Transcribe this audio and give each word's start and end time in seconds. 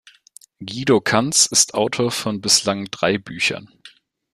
Guido 0.59 0.99
Cantz 0.99 1.45
ist 1.45 1.75
Autor 1.75 2.09
von 2.09 2.41
bislang 2.41 2.85
drei 2.85 3.19
Büchern. 3.19 3.69